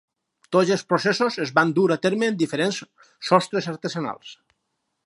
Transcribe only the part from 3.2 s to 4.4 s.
sostres artesanals.